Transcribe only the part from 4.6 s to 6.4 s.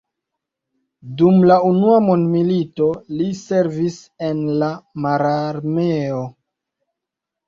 la mararmeo.